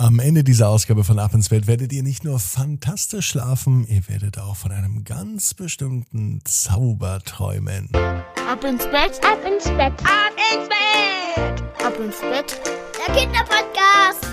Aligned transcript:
Am 0.00 0.20
Ende 0.20 0.44
dieser 0.44 0.68
Ausgabe 0.68 1.02
von 1.02 1.18
Ab 1.18 1.34
ins 1.34 1.48
Bett 1.48 1.66
werdet 1.66 1.92
ihr 1.92 2.04
nicht 2.04 2.22
nur 2.22 2.38
fantastisch 2.38 3.30
schlafen, 3.30 3.84
ihr 3.88 4.08
werdet 4.08 4.38
auch 4.38 4.54
von 4.54 4.70
einem 4.70 5.02
ganz 5.02 5.54
bestimmten 5.54 6.38
Zauber 6.44 7.18
träumen. 7.24 7.88
Ab 7.92 8.62
ins 8.62 8.84
Bett, 8.84 9.20
ab 9.24 9.40
ins 9.44 9.64
Bett, 9.64 9.92
ab 10.04 10.36
ins 10.54 10.68
Bett, 10.68 11.64
ab 11.84 11.94
ins 11.98 12.20
Bett, 12.20 12.60
der 12.96 13.12
Kinderpodcast. 13.12 14.24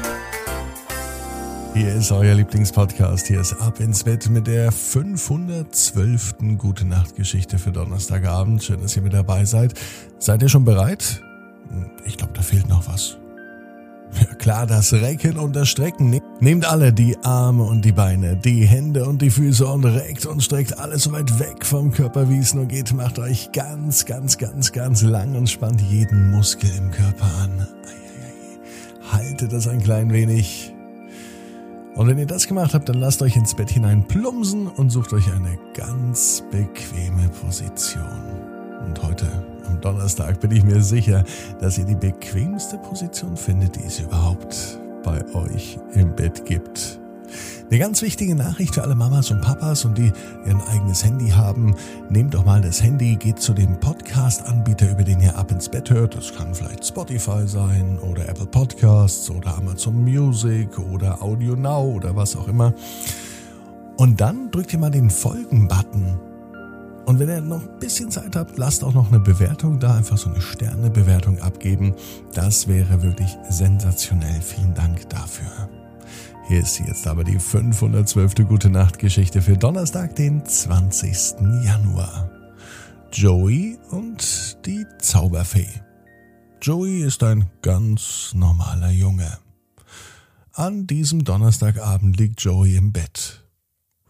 Hier 1.73 1.95
ist 1.95 2.11
euer 2.11 2.35
Lieblingspodcast. 2.35 3.25
Hier 3.25 3.41
ist 3.41 3.53
Ab 3.53 3.79
ins 3.79 4.03
Bett 4.03 4.29
mit 4.29 4.45
der 4.45 4.71
512. 4.71 6.35
Gute 6.59 6.85
Nacht 6.85 7.15
Geschichte 7.15 7.57
für 7.57 7.71
Donnerstagabend. 7.71 8.63
Schön, 8.63 8.81
dass 8.81 8.95
ihr 8.95 9.01
mit 9.01 9.13
dabei 9.13 9.45
seid. 9.45 9.73
Seid 10.19 10.43
ihr 10.43 10.49
schon 10.49 10.63
bereit? 10.63 11.23
Ich 12.05 12.17
glaube, 12.17 12.33
da 12.33 12.43
fehlt 12.43 12.69
noch 12.69 12.87
was. 12.87 13.17
Ja 14.13 14.33
klar, 14.35 14.65
das 14.65 14.93
Recken 14.93 15.37
und 15.37 15.55
das 15.55 15.69
Strecken. 15.69 16.21
Nehmt 16.39 16.65
alle 16.65 16.93
die 16.93 17.17
Arme 17.23 17.63
und 17.63 17.83
die 17.83 17.91
Beine, 17.91 18.35
die 18.37 18.65
Hände 18.65 19.05
und 19.05 19.21
die 19.21 19.29
Füße 19.29 19.65
und 19.65 19.83
reckt 19.83 20.25
und 20.25 20.43
streckt 20.43 20.77
alles 20.79 21.03
so 21.03 21.11
weit 21.11 21.39
weg 21.39 21.65
vom 21.65 21.91
Körper, 21.91 22.29
wie 22.29 22.37
es 22.37 22.53
nur 22.53 22.65
geht. 22.65 22.93
Macht 22.93 23.19
euch 23.19 23.51
ganz, 23.51 24.05
ganz, 24.05 24.37
ganz, 24.37 24.71
ganz 24.71 25.01
lang 25.01 25.35
und 25.35 25.49
spannt 25.49 25.81
jeden 25.81 26.31
Muskel 26.31 26.69
im 26.77 26.91
Körper 26.91 27.29
an. 27.43 27.67
Haltet 29.11 29.53
das 29.53 29.67
ein 29.67 29.83
klein 29.83 30.11
wenig. 30.11 30.73
Und 31.95 32.07
wenn 32.07 32.17
ihr 32.17 32.25
das 32.25 32.47
gemacht 32.47 32.73
habt, 32.73 32.89
dann 32.89 32.99
lasst 32.99 33.21
euch 33.21 33.35
ins 33.35 33.55
Bett 33.55 33.69
hinein 33.69 34.05
plumsen 34.07 34.67
und 34.67 34.89
sucht 34.89 35.13
euch 35.13 35.31
eine 35.31 35.57
ganz 35.73 36.43
bequeme 36.51 37.29
Position. 37.41 38.21
Und 38.85 39.01
heute 39.01 39.54
am 39.67 39.81
Donnerstag 39.81 40.39
bin 40.39 40.51
ich 40.51 40.63
mir 40.63 40.81
sicher, 40.81 41.23
dass 41.59 41.77
ihr 41.77 41.85
die 41.85 41.95
bequemste 41.95 42.77
Position 42.77 43.35
findet, 43.37 43.75
die 43.75 43.83
es 43.85 43.99
überhaupt 43.99 44.79
bei 45.03 45.23
euch 45.33 45.77
im 45.93 46.15
Bett 46.15 46.45
gibt. 46.45 46.99
Eine 47.69 47.79
ganz 47.79 48.03
wichtige 48.03 48.35
Nachricht 48.35 48.75
für 48.75 48.83
alle 48.83 48.93
Mamas 48.93 49.31
und 49.31 49.41
Papas 49.41 49.85
und 49.85 49.97
die 49.97 50.11
ihr 50.45 50.67
eigenes 50.71 51.03
Handy 51.03 51.29
haben. 51.29 51.75
Nehmt 52.09 52.35
doch 52.35 52.45
mal 52.45 52.61
das 52.61 52.81
Handy, 52.83 53.15
geht 53.15 53.39
zu 53.39 53.53
dem 53.53 53.79
Podcast-Anbieter, 53.79 54.91
über 54.91 55.03
den 55.03 55.19
ihr 55.19 55.35
ab 55.35 55.51
ins 55.51 55.67
Bett 55.67 55.89
hört. 55.89 56.15
Das 56.15 56.33
kann 56.35 56.53
vielleicht 56.53 56.85
Spotify 56.85 57.47
sein 57.47 57.97
oder 57.99 58.29
Apple 58.29 58.45
Podcasts 58.45 59.29
oder 59.31 59.57
Amazon 59.57 60.03
Music 60.03 60.77
oder 60.77 61.21
Audio 61.23 61.55
Now 61.55 61.95
oder 61.95 62.15
was 62.15 62.35
auch 62.35 62.47
immer. 62.47 62.71
Und 63.97 64.21
dann 64.21 64.51
drückt 64.51 64.71
ihr 64.73 64.79
mal 64.79 64.91
den 64.91 65.09
Folgen-Button 65.09 66.34
und 67.05 67.19
wenn 67.19 67.29
ihr 67.29 67.41
noch 67.41 67.61
ein 67.61 67.79
bisschen 67.79 68.09
Zeit 68.09 68.35
habt, 68.35 68.57
lasst 68.57 68.83
auch 68.83 68.93
noch 68.93 69.09
eine 69.09 69.19
Bewertung 69.19 69.79
da, 69.79 69.95
einfach 69.95 70.17
so 70.17 70.29
eine 70.29 70.41
Sternebewertung 70.41 71.39
abgeben. 71.39 71.93
Das 72.33 72.67
wäre 72.67 73.03
wirklich 73.03 73.37
sensationell. 73.49 74.41
Vielen 74.41 74.73
Dank 74.73 75.07
dafür. 75.09 75.69
Hier 76.47 76.61
ist 76.61 76.79
jetzt 76.79 77.07
aber 77.07 77.23
die 77.23 77.39
512. 77.39 78.47
Gute 78.47 78.69
Nacht 78.69 78.99
Geschichte 78.99 79.41
für 79.41 79.57
Donnerstag, 79.57 80.15
den 80.15 80.45
20. 80.45 81.41
Januar. 81.63 82.29
Joey 83.11 83.77
und 83.91 84.57
die 84.65 84.85
Zauberfee. 84.99 85.69
Joey 86.61 87.03
ist 87.03 87.23
ein 87.23 87.45
ganz 87.61 88.31
normaler 88.33 88.89
Junge. 88.89 89.37
An 90.53 90.87
diesem 90.87 91.23
Donnerstagabend 91.23 92.17
liegt 92.17 92.41
Joey 92.41 92.77
im 92.77 92.91
Bett. 92.91 93.43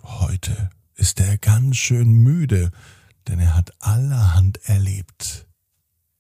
Heute 0.01 0.69
ist 0.95 1.19
er 1.19 1.38
ganz 1.38 1.77
schön 1.77 2.11
müde, 2.11 2.71
denn 3.27 3.39
er 3.39 3.55
hat 3.55 3.73
allerhand 3.79 4.59
erlebt. 4.63 5.47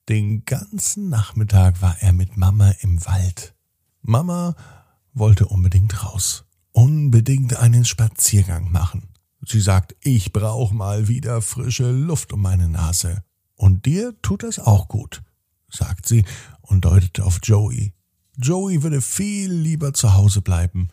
Den 0.09 0.45
ganzen 0.45 1.09
Nachmittag 1.09 1.81
war 1.81 1.97
er 1.99 2.13
mit 2.13 2.37
Mama 2.37 2.71
im 2.81 3.03
Wald. 3.05 3.55
Mama 4.01 4.55
wollte 5.13 5.47
unbedingt 5.47 6.03
raus, 6.03 6.45
unbedingt 6.71 7.55
einen 7.55 7.85
Spaziergang 7.85 8.71
machen. 8.71 9.09
Sie 9.47 9.61
sagt, 9.61 9.95
ich 10.01 10.33
brauch 10.33 10.71
mal 10.71 11.07
wieder 11.07 11.41
frische 11.41 11.91
Luft 11.91 12.33
um 12.33 12.41
meine 12.41 12.69
Nase. 12.69 13.23
Und 13.55 13.85
dir 13.85 14.13
tut 14.21 14.43
das 14.43 14.59
auch 14.59 14.87
gut, 14.87 15.23
sagt 15.69 16.07
sie 16.07 16.25
und 16.61 16.85
deutet 16.85 17.21
auf 17.21 17.39
Joey. 17.41 17.93
Joey 18.37 18.83
würde 18.83 19.01
viel 19.01 19.51
lieber 19.51 19.93
zu 19.93 20.13
Hause 20.13 20.41
bleiben 20.41 20.89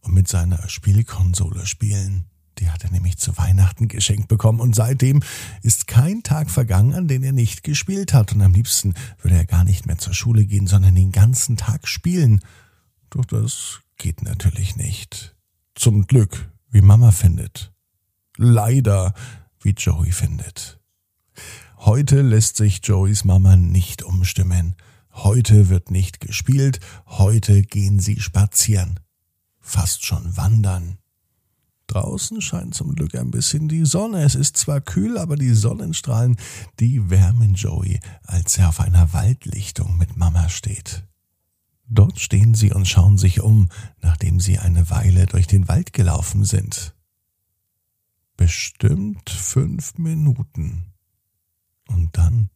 und 0.00 0.14
mit 0.14 0.28
seiner 0.28 0.68
Spielkonsole 0.68 1.66
spielen. 1.66 2.24
Die 2.60 2.70
hat 2.70 2.84
er 2.84 2.90
nämlich 2.90 3.16
zu 3.16 3.36
Weihnachten 3.38 3.88
geschenkt 3.88 4.28
bekommen 4.28 4.60
und 4.60 4.74
seitdem 4.74 5.22
ist 5.62 5.86
kein 5.86 6.22
Tag 6.22 6.50
vergangen, 6.50 6.92
an 6.92 7.08
dem 7.08 7.22
er 7.22 7.32
nicht 7.32 7.64
gespielt 7.64 8.12
hat. 8.12 8.32
Und 8.32 8.42
am 8.42 8.52
liebsten 8.52 8.94
würde 9.22 9.38
er 9.38 9.46
gar 9.46 9.64
nicht 9.64 9.86
mehr 9.86 9.96
zur 9.96 10.12
Schule 10.12 10.44
gehen, 10.44 10.66
sondern 10.66 10.94
den 10.94 11.10
ganzen 11.10 11.56
Tag 11.56 11.88
spielen. 11.88 12.40
Doch 13.08 13.24
das 13.24 13.80
geht 13.96 14.22
natürlich 14.22 14.76
nicht. 14.76 15.34
Zum 15.74 16.06
Glück, 16.06 16.52
wie 16.70 16.82
Mama 16.82 17.12
findet. 17.12 17.72
Leider, 18.36 19.14
wie 19.62 19.70
Joey 19.70 20.12
findet. 20.12 20.78
Heute 21.78 22.20
lässt 22.20 22.56
sich 22.56 22.80
Joeys 22.84 23.24
Mama 23.24 23.56
nicht 23.56 24.02
umstimmen. 24.02 24.76
Heute 25.12 25.70
wird 25.70 25.90
nicht 25.90 26.20
gespielt, 26.20 26.78
heute 27.06 27.62
gehen 27.62 28.00
sie 28.00 28.20
spazieren. 28.20 29.00
Fast 29.60 30.04
schon 30.04 30.36
wandern. 30.36 30.99
Draußen 31.90 32.40
scheint 32.40 32.72
zum 32.74 32.94
Glück 32.94 33.16
ein 33.16 33.32
bisschen 33.32 33.68
die 33.68 33.84
Sonne. 33.84 34.22
Es 34.22 34.36
ist 34.36 34.56
zwar 34.56 34.80
kühl, 34.80 35.18
aber 35.18 35.34
die 35.34 35.52
Sonnenstrahlen, 35.52 36.36
die 36.78 37.10
wärmen 37.10 37.54
Joey, 37.54 37.98
als 38.22 38.58
er 38.58 38.68
auf 38.68 38.78
einer 38.78 39.12
Waldlichtung 39.12 39.98
mit 39.98 40.16
Mama 40.16 40.48
steht. 40.48 41.04
Dort 41.88 42.20
stehen 42.20 42.54
sie 42.54 42.72
und 42.72 42.86
schauen 42.86 43.18
sich 43.18 43.40
um, 43.40 43.68
nachdem 44.00 44.38
sie 44.38 44.60
eine 44.60 44.88
Weile 44.90 45.26
durch 45.26 45.48
den 45.48 45.66
Wald 45.66 45.92
gelaufen 45.92 46.44
sind. 46.44 46.94
Bestimmt 48.36 49.28
fünf 49.28 49.98
Minuten. 49.98 50.92
Und 51.88 52.16
dann 52.16 52.50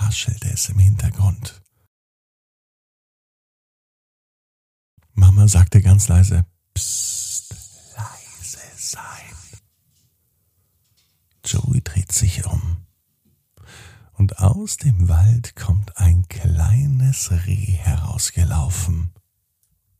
raschelt 0.00 0.44
es 0.46 0.68
im 0.68 0.80
Hintergrund. 0.80 1.62
Mama 5.14 5.46
sagte 5.46 5.80
ganz 5.80 6.08
leise, 6.08 6.44
Psst 6.74 7.19
sein. 8.90 9.36
Joey 11.44 11.80
dreht 11.82 12.12
sich 12.12 12.46
um. 12.46 12.78
Und 14.14 14.38
aus 14.38 14.76
dem 14.76 15.08
Wald 15.08 15.56
kommt 15.56 15.96
ein 15.96 16.28
kleines 16.28 17.30
Reh 17.46 17.72
herausgelaufen. 17.72 19.12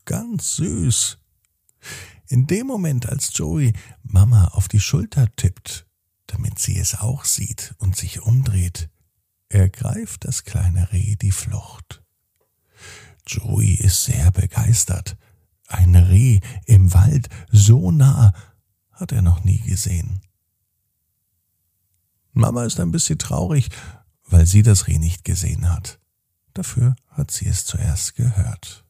Ganz 0.04 0.56
süß. 0.56 1.18
In 2.28 2.46
dem 2.46 2.66
Moment, 2.66 3.08
als 3.08 3.30
Joey 3.34 3.72
Mama 4.02 4.48
auf 4.48 4.68
die 4.68 4.80
Schulter 4.80 5.34
tippt, 5.36 5.86
damit 6.26 6.58
sie 6.58 6.78
es 6.78 6.96
auch 6.96 7.24
sieht 7.24 7.74
und 7.78 7.96
sich 7.96 8.20
umdreht, 8.20 8.90
ergreift 9.48 10.24
das 10.24 10.44
kleine 10.44 10.92
Reh 10.92 11.16
die 11.16 11.32
Flucht. 11.32 12.02
Joey 13.26 13.74
ist 13.74 14.04
sehr 14.04 14.30
begeistert. 14.30 15.16
Ein 15.66 15.96
Reh 15.96 16.40
im 16.66 16.92
Wald 16.92 17.28
so 17.50 17.90
nah 17.90 18.32
hat 19.00 19.12
er 19.12 19.22
noch 19.22 19.44
nie 19.44 19.60
gesehen. 19.60 20.20
Mama 22.32 22.64
ist 22.64 22.78
ein 22.78 22.92
bisschen 22.92 23.18
traurig, 23.18 23.70
weil 24.28 24.46
sie 24.46 24.62
das 24.62 24.86
Reh 24.86 24.98
nicht 24.98 25.24
gesehen 25.24 25.70
hat. 25.70 25.98
Dafür 26.54 26.94
hat 27.08 27.30
sie 27.30 27.46
es 27.46 27.64
zuerst 27.64 28.14
gehört. 28.14 28.84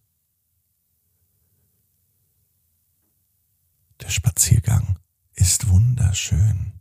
Der 4.01 4.11
Spaziergang 4.11 4.99
ist 5.35 5.69
wunderschön. 5.69 6.73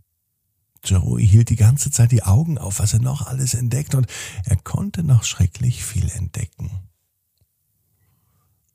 Joey 0.83 1.27
hielt 1.27 1.49
die 1.49 1.57
ganze 1.57 1.91
Zeit 1.91 2.11
die 2.11 2.23
Augen 2.23 2.57
auf, 2.57 2.79
was 2.79 2.93
er 2.93 2.99
noch 2.99 3.27
alles 3.27 3.53
entdeckt, 3.53 3.95
und 3.95 4.07
er 4.45 4.55
konnte 4.55 5.03
noch 5.03 5.23
schrecklich 5.23 5.83
viel 5.83 6.09
entdecken. 6.09 6.71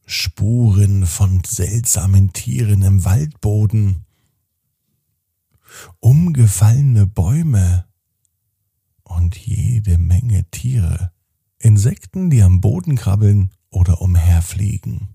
Spuren 0.07 1.07
von 1.07 1.43
seltsamen 1.45 2.35
Tieren 2.35 2.83
im 2.83 3.05
Waldboden, 3.07 4.05
umgefallene 6.01 7.07
Bäume 7.07 7.87
und 9.03 9.37
jede 9.37 9.99
Menge 9.99 10.45
Tiere, 10.51 11.13
Insekten, 11.59 12.31
die 12.31 12.43
am 12.43 12.61
Boden 12.61 12.97
krabbeln 12.97 13.51
oder 13.71 14.01
umherfliegen. 14.01 15.09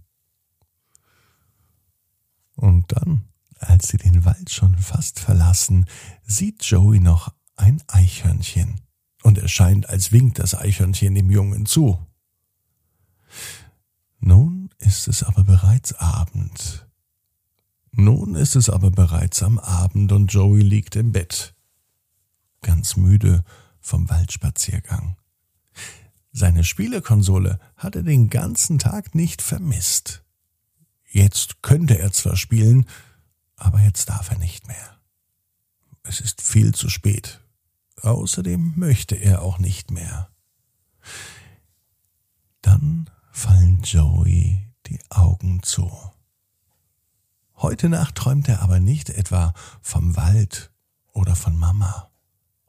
Und 2.56 2.92
dann, 2.92 3.30
als 3.60 3.88
sie 3.88 3.98
den 3.98 4.26
Wald 4.26 4.50
schon 4.50 4.78
fast 4.78 5.20
verlassen, 5.20 5.86
sieht 6.24 6.64
Joey 6.64 7.00
noch 7.00 7.34
ein 7.56 7.82
Eichhörnchen, 7.88 8.82
und 9.24 9.38
es 9.38 9.52
scheint, 9.52 9.88
als 9.90 10.12
winkt 10.12 10.40
das 10.40 10.56
Eichhörnchen 10.56 11.16
dem 11.16 11.30
Jungen 11.30 11.66
zu. 11.66 12.06
Nun 14.20 14.70
ist 14.80 15.08
es 15.08 15.24
aber 15.24 15.44
bereits 15.44 15.94
Abend, 15.94 16.89
nun 18.04 18.36
ist 18.36 18.56
es 18.56 18.70
aber 18.70 18.92
bereits 18.92 19.44
am 19.44 19.60
Abend 19.60 20.12
und 20.12 20.34
Joey 20.34 20.62
liegt 20.62 20.96
im 20.96 21.12
Bett, 21.12 21.54
ganz 22.62 22.96
müde 22.96 23.44
vom 23.80 24.10
Waldspaziergang. 24.10 25.18
Seine 26.32 26.64
Spielekonsole 26.64 27.60
hat 27.76 27.96
er 27.96 28.04
den 28.04 28.30
ganzen 28.30 28.80
Tag 28.80 29.16
nicht 29.16 29.42
vermisst. 29.42 30.24
Jetzt 31.06 31.64
könnte 31.64 31.98
er 31.98 32.12
zwar 32.12 32.36
spielen, 32.36 32.86
aber 33.56 33.80
jetzt 33.82 34.10
darf 34.10 34.30
er 34.30 34.38
nicht 34.38 34.68
mehr. 34.68 35.00
Es 36.04 36.22
ist 36.22 36.42
viel 36.42 36.74
zu 36.74 36.90
spät. 36.90 37.42
Außerdem 38.02 38.74
möchte 38.76 39.16
er 39.16 39.42
auch 39.42 39.60
nicht 39.60 39.92
mehr. 39.92 40.30
Dann 42.62 43.10
fallen 43.32 43.82
Joey 43.84 44.72
die 44.88 45.00
Augen 45.10 45.62
zu. 45.64 45.92
Heute 47.62 47.90
Nacht 47.90 48.16
träumt 48.16 48.48
er 48.48 48.62
aber 48.62 48.80
nicht 48.80 49.10
etwa 49.10 49.54
vom 49.82 50.16
Wald 50.16 50.72
oder 51.12 51.36
von 51.36 51.58
Mama. 51.58 52.10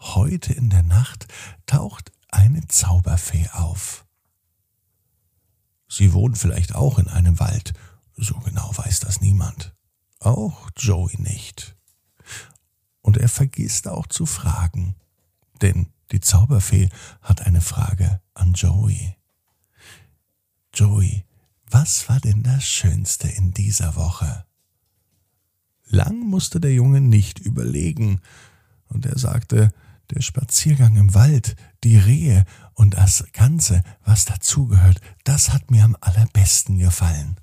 Heute 0.00 0.52
in 0.52 0.68
der 0.68 0.82
Nacht 0.82 1.28
taucht 1.66 2.10
eine 2.28 2.66
Zauberfee 2.66 3.48
auf. 3.52 4.04
Sie 5.88 6.12
wohnt 6.12 6.38
vielleicht 6.38 6.74
auch 6.74 6.98
in 6.98 7.06
einem 7.06 7.38
Wald, 7.38 7.72
so 8.16 8.34
genau 8.40 8.76
weiß 8.76 8.98
das 8.98 9.20
niemand. 9.20 9.76
Auch 10.18 10.68
Joey 10.76 11.20
nicht. 11.20 11.76
Und 13.00 13.16
er 13.16 13.28
vergisst 13.28 13.86
auch 13.86 14.08
zu 14.08 14.26
fragen, 14.26 14.96
denn 15.62 15.92
die 16.10 16.20
Zauberfee 16.20 16.88
hat 17.22 17.42
eine 17.42 17.60
Frage 17.60 18.20
an 18.34 18.54
Joey. 18.54 19.16
Joey, 20.74 21.24
was 21.70 22.08
war 22.08 22.18
denn 22.18 22.42
das 22.42 22.64
Schönste 22.64 23.28
in 23.28 23.52
dieser 23.52 23.94
Woche? 23.94 24.46
Lang 25.90 26.20
musste 26.20 26.60
der 26.60 26.72
Junge 26.72 27.00
nicht 27.00 27.38
überlegen, 27.40 28.20
und 28.88 29.06
er 29.06 29.18
sagte, 29.18 29.72
der 30.10 30.22
Spaziergang 30.22 30.96
im 30.96 31.14
Wald, 31.14 31.56
die 31.84 31.96
Rehe 31.96 32.44
und 32.74 32.94
das 32.94 33.24
Ganze, 33.32 33.82
was 34.04 34.24
dazugehört, 34.24 35.00
das 35.24 35.52
hat 35.52 35.70
mir 35.70 35.84
am 35.84 35.96
allerbesten 36.00 36.78
gefallen. 36.78 37.36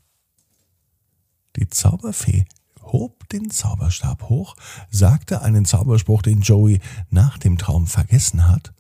Die 1.56 1.70
Zauberfee 1.70 2.46
hob 2.82 3.28
den 3.30 3.50
Zauberstab 3.50 4.24
hoch, 4.24 4.56
sagte 4.90 5.42
einen 5.42 5.66
Zauberspruch, 5.66 6.22
den 6.22 6.42
Joey 6.42 6.80
nach 7.10 7.38
dem 7.38 7.58
Traum 7.58 7.88
vergessen 7.88 8.48
hat, 8.48 8.74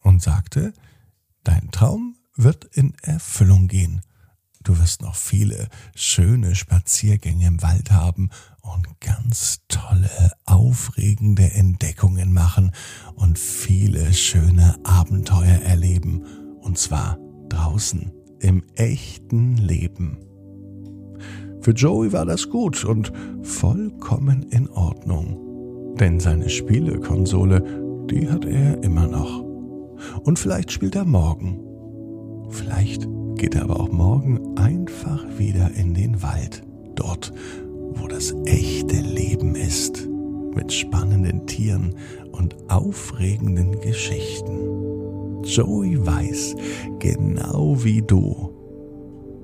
und 0.00 0.22
sagte, 0.22 0.72
Dein 1.44 1.70
Traum 1.70 2.16
wird 2.36 2.64
in 2.64 2.94
Erfüllung 3.02 3.68
gehen. 3.68 4.02
Du 4.62 4.78
wirst 4.78 5.00
noch 5.00 5.14
viele 5.14 5.68
schöne 5.94 6.54
Spaziergänge 6.54 7.46
im 7.46 7.62
Wald 7.62 7.90
haben 7.90 8.28
und 8.60 9.00
ganz 9.00 9.60
tolle, 9.68 10.32
aufregende 10.44 11.50
Entdeckungen 11.52 12.32
machen 12.32 12.72
und 13.14 13.38
viele 13.38 14.12
schöne 14.12 14.76
Abenteuer 14.84 15.62
erleben. 15.62 16.24
Und 16.60 16.76
zwar 16.76 17.18
draußen 17.48 18.12
im 18.40 18.62
echten 18.74 19.56
Leben. 19.56 20.18
Für 21.62 21.72
Joey 21.72 22.12
war 22.12 22.26
das 22.26 22.48
gut 22.50 22.84
und 22.84 23.12
vollkommen 23.42 24.42
in 24.50 24.68
Ordnung. 24.68 25.94
Denn 25.98 26.20
seine 26.20 26.48
Spielekonsole, 26.48 27.62
die 28.10 28.28
hat 28.28 28.44
er 28.44 28.82
immer 28.82 29.06
noch. 29.06 29.40
Und 30.22 30.38
vielleicht 30.38 30.72
spielt 30.72 30.96
er 30.96 31.04
morgen. 31.04 31.60
Vielleicht 32.50 33.06
geht 33.40 33.54
er 33.54 33.62
aber 33.62 33.80
auch 33.80 33.90
morgen 33.90 34.58
einfach 34.58 35.24
wieder 35.38 35.70
in 35.74 35.94
den 35.94 36.22
Wald, 36.22 36.62
dort, 36.94 37.32
wo 37.94 38.06
das 38.06 38.34
echte 38.44 38.96
Leben 38.96 39.54
ist, 39.54 40.06
mit 40.54 40.70
spannenden 40.70 41.46
Tieren 41.46 41.94
und 42.32 42.54
aufregenden 42.68 43.80
Geschichten. 43.80 45.42
Joey 45.44 46.06
weiß, 46.06 46.54
genau 46.98 47.82
wie 47.82 48.02
du, 48.02 48.50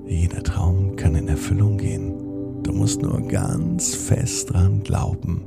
jeder 0.05 0.43
Traum 0.43 0.95
kann 0.95 1.15
in 1.15 1.27
Erfüllung 1.27 1.79
gehen. 1.79 2.13
Du 2.61 2.73
musst 2.73 3.01
nur 3.01 3.19
ganz 3.21 3.95
fest 3.95 4.53
dran 4.53 4.83
glauben. 4.83 5.41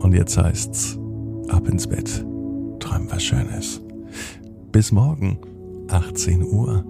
Und 0.00 0.12
jetzt 0.12 0.36
heißt's, 0.36 0.98
ab 1.48 1.66
ins 1.66 1.86
Bett, 1.86 2.22
träum 2.80 3.06
was 3.10 3.22
Schönes. 3.22 3.80
Bis 4.72 4.92
morgen, 4.92 5.38
18 5.88 6.42
Uhr 6.44 6.84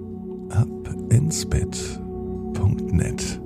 ab 0.50 0.68
ins 1.10 1.46
Bett.net. 1.46 3.40